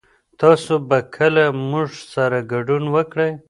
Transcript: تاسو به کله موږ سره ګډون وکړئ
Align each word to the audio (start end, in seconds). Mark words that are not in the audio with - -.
تاسو 0.41 0.73
به 0.89 0.99
کله 1.15 1.45
موږ 1.71 1.89
سره 2.13 2.37
ګډون 2.51 2.83
وکړئ 2.95 3.31